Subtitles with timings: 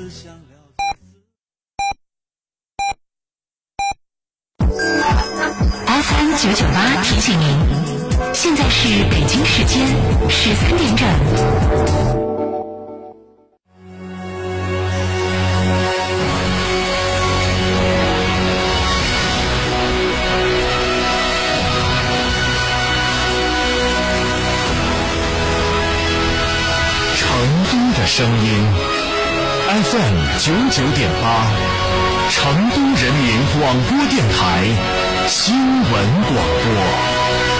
[0.00, 0.08] FM
[6.38, 7.44] 九九八提醒您，
[8.32, 9.86] 现在是北京时间
[10.30, 11.06] 十三点整。
[28.06, 28.48] 声音
[29.90, 31.50] FM 九九点八，
[32.30, 33.26] 成都人民
[33.58, 34.38] 广播电台
[35.26, 37.59] 新闻广播。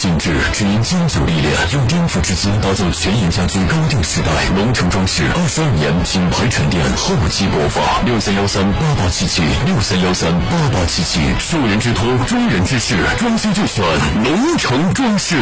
[0.00, 4.28] 品质只因经久历练，用颠覆之心打造全银家居高定时代。
[4.56, 8.00] 龙城装饰二十二年品牌沉淀，厚积薄发。
[8.06, 11.20] 六三幺三八八七七，六三幺三八八七七。
[11.38, 13.84] 受人之托，忠人之事，装修就选
[14.24, 15.36] 龙城装饰。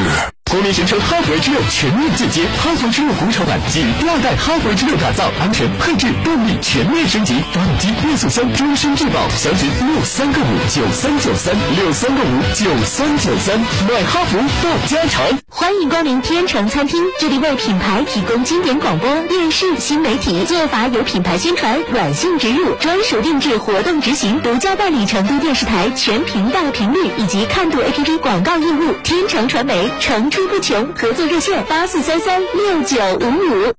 [0.50, 15.22] 国民神车哈弗 H 六全面进阶，哈弗 H 六国潮版基于第二代哈弗 H 六打造，安全配置动力全面升级，发动机变速箱终身质保，详询六三个五九三九三六三个五九三九三，买哈弗到家常。
[15.50, 28.94] 欢迎光临天成餐厅，这里为品牌提供经典广播电视新媒体做法，有品牌宣传、软性植入、专属定制、活动执行，独家代理成都电视台全频道频率以及看度 APP 广告业务。
[29.04, 30.30] 天成传媒成。
[30.38, 33.74] 出不穷，合作热线八四三三六九五五。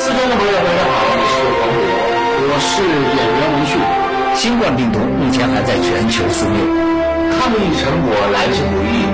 [0.00, 1.76] 四川的朋友，大家好，我是黄渤，
[2.48, 3.76] 我是演员文旭。
[4.32, 6.56] 新冠病毒目前还在全球肆虐，
[7.36, 9.04] 抗疫成果来之不易，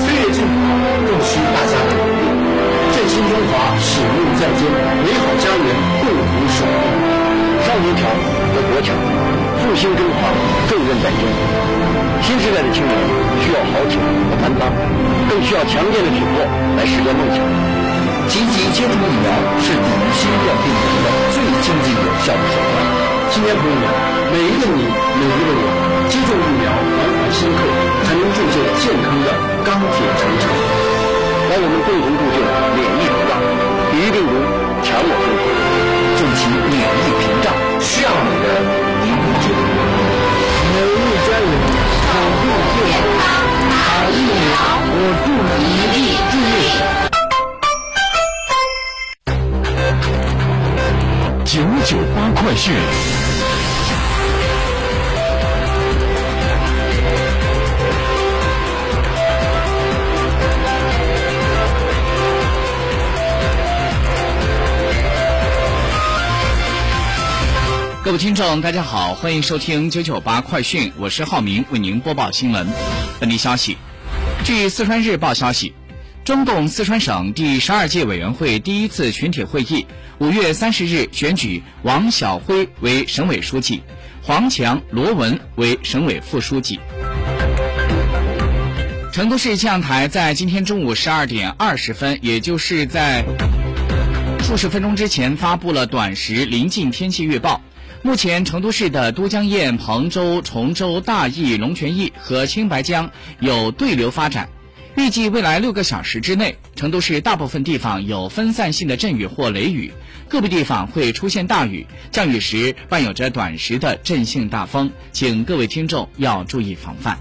[0.00, 0.56] 岁月静好
[1.04, 2.24] 更需大家的努力。
[2.96, 4.64] 振兴中华，使命在肩，
[5.04, 5.68] 美好家园
[6.00, 6.88] 共同守护。
[7.68, 8.08] 少年强
[8.48, 8.96] 则国强，
[9.60, 10.32] 复兴中华
[10.70, 11.77] 重任在肩。
[12.22, 12.92] 新时代的青年
[13.40, 13.98] 需要豪情
[14.28, 14.68] 和担当，
[15.28, 16.44] 更需要强健的体魄
[16.76, 17.40] 来实现梦想。
[18.28, 19.26] 积极接种疫苗
[19.64, 21.06] 是抵御新冠病毒的。
[21.32, 22.76] 最经济有效的手段。
[23.32, 23.84] 青年朋友们，
[24.32, 25.64] 每一个你，每一个我，
[26.12, 27.60] 接种疫苗，环环相扣，
[28.04, 29.28] 才能铸就健康的
[29.64, 30.44] 钢铁长城。
[31.48, 32.06] 让我们共同
[52.58, 52.74] 讯。
[68.04, 72.66] 各位听众，大家好，欢迎收听九九八快讯，我是浩明，为您播报新闻。
[73.20, 73.76] 本地消息，
[74.44, 75.74] 据四川日报消息，
[76.28, 79.86] 中共四川省第十二届委员会第一次全体会议
[80.18, 83.80] 五月三十日选举王晓辉为省委书记，
[84.20, 86.80] 黄强、罗文为省委副书记。
[89.10, 93.24] 成都市气象台在今天中午十二点二十分，也就是在
[94.40, 97.62] 数十分钟之前，发布了短时临近天气预报。
[98.02, 104.50] 目前，成都市的都江堰、彭州、崇州、大邑、龙泉驿和青白江有对流发展。
[104.98, 109.92] 预计未来六个小时之内，成都市大部分地方有分散性的阵雨或雷雨，
[110.28, 117.16] 个别地方会出现大雨，降雨时伴有着短时的阵性大风，请各位听众要注意防范。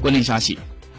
[0.00, 0.58] 国内消息。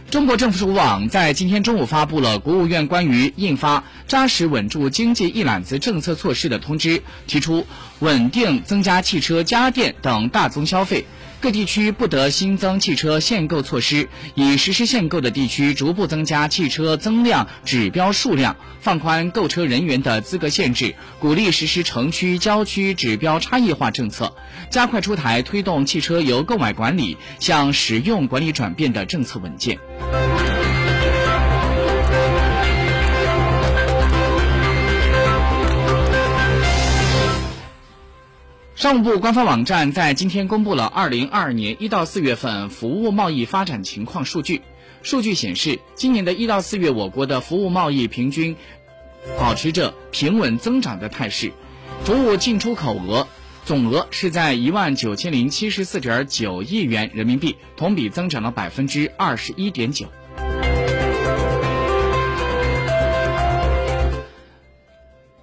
[0.09, 7.67] 中国政府网在今天中午发布了国务院关于印发扎实稳住经济一揽子政策措施的通知，提出
[7.99, 11.05] 稳定增加汽车、家电等大宗消费。
[11.47, 24.35] 各地区不得新增汽车限购措施，已实施限购的地区逐步增加汽车增量指标数量，放宽购车人员的资格限制，鼓励实施城区、郊区指标差异化政策，
[24.69, 29.79] 加快出台推动汽车由购买管理向使用管理转变的政策文件。
[38.77, 44.61] 商务部官方网站在今天公布了二零二二年一到四月份服务贸易发展情况数据。
[45.01, 48.55] 数据显示，今年的一到四月，我国的服务贸易平均
[49.39, 51.51] 保持着平稳增长的态势。
[52.03, 53.27] 服务进出口额
[53.65, 60.05] 总额是在一万九千零七十四点九亿元人民币，同比增长了百分之二十一点九。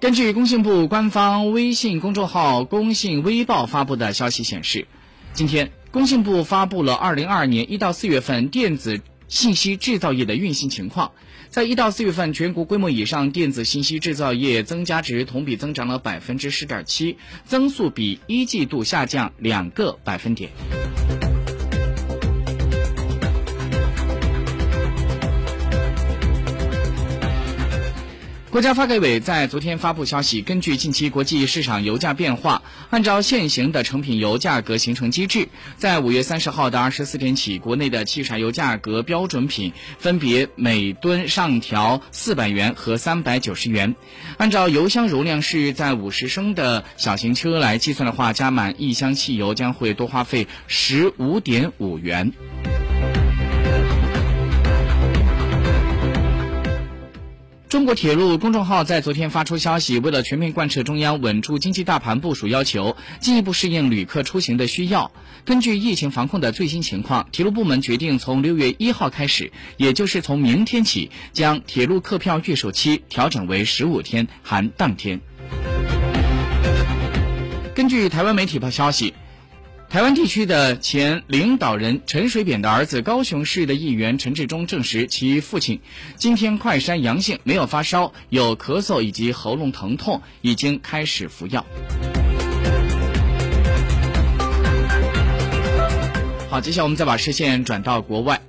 [0.05, 4.85] 根据工信部官方微信公众号“工信微报”发布的消息显示，
[5.33, 11.11] 今天工信部发布了二零二二年一到四月份电子信息制造业的运行情况。
[11.49, 20.51] 在一到四月份，全国规模以上电子信息制造业增加值同比增长了百分之十点七，增速比一季度下降两个百分点。
[28.55, 43.93] 国家发改委在昨天发布消息，根据近期国际市场油价变化，按照现行的成品油价格形成机制，在五月三十号的二十四点起，国内的汽柴油价格标准品分别每吨上调四百元和三百九十元。
[44.37, 52.31] 按照油箱容量是在五十升的小型车来计算的话，加满一箱汽油将会多花费十五点五元。
[57.75, 65.11] 中国铁路公众号在昨天发出消息，为了全面贯彻中央稳住经济大盘部署要求，进一步适应旅客出行的需要，
[65.43, 75.19] 根据疫情防控的最新情况，铁路部门决定从六月一号开始，也就是从明天起，将铁路客票预售期调整为十五天含当天。
[77.75, 79.13] 根据台湾媒体报消息。
[79.89, 85.79] 台湾地区的前领导人陈水扁的儿子高雄市的议员陈志忠证实，其父亲
[86.17, 91.65] 今天快筛阳性，没有发烧，有咳嗽以及喉咙疼痛，已经开始服药。
[96.49, 98.41] 好，接下来我们再把视线转到国外。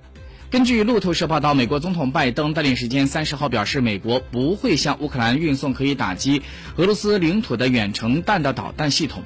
[0.51, 6.43] 根据路透社报道，美国总统拜登当地时间三十号表示，美国不会向乌克兰运送可以打击
[6.77, 9.23] 俄罗斯领土的远程弹道导弹系统。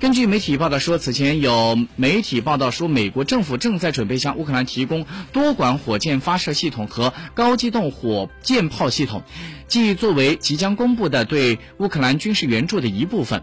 [0.00, 9.22] 根据媒体报道说，此前有媒体报道说，美国政府正在准备向乌克兰提供多管火箭发射系统和高机动火箭炮系统，
[9.68, 13.42] 即作为即将公布的对乌克兰军事援助的一部分。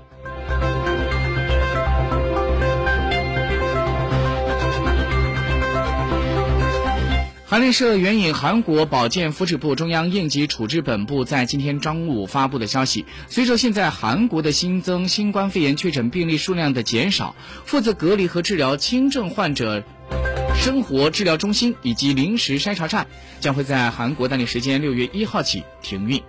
[7.57, 19.83] 韩联社援引韩国保健福祉部中央应急处置本部在今天中午发布的消息，随着现在韩国的新增新冠肺炎确诊病例数量的减少，负责隔离和治疗轻症患者
[20.55, 23.07] 生活治疗中心以及临时筛查站
[23.39, 26.21] 将会在韩国当地时间六月一号起停运。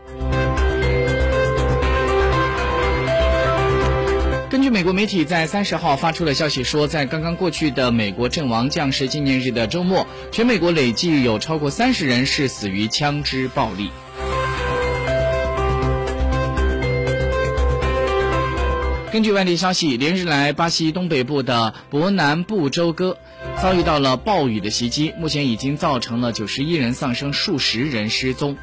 [4.69, 13.91] 据美国媒体在三十号发出的消息说，在刚刚过去的美国阵亡将士纪念日的周末，全美国累计有超过三十人是死于枪支暴力。
[19.11, 23.17] 根据外地消息，连日来巴西东北部的伯南布州哥
[23.61, 28.57] 遭遇到了暴雨的袭击，目前已经造成了九十一人丧生，数十人失踪。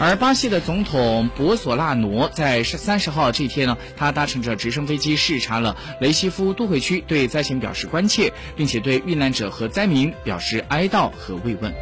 [0.00, 11.72] 而巴西的总统博索纳罗在三十号这天呢，他搭乘着直升飞机视察了雷西夫都会区，对灾情表示关切，并且对遇难者和灾民表示哀悼和慰问。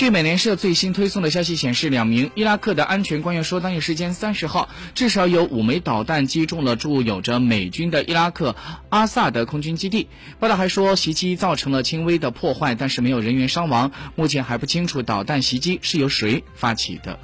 [0.00, 8.56] 据美联社最新推送的消息显示，两名伊拉克的安全官员说，当地时间三十号，至少有五枚导弹击中了驻有着美军的伊拉克
[8.88, 10.08] 阿萨德空军基地。
[10.38, 13.92] 报道还说，袭击造成了轻微的破坏，但是没有人员伤亡。
[14.16, 17.18] 目前还不清楚导弹袭击是由谁发起的。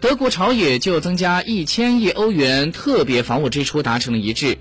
[0.00, 4.58] 德国朝野就增加一千亿欧元特别防务支出达成了一致。